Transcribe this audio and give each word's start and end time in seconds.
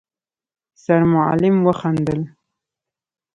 سرمعلم 0.83 1.55
وخندل: 1.67 2.21